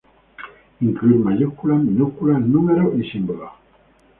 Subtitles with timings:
[0.79, 3.51] incluir mayúsculas, minúsculas, números y símbolos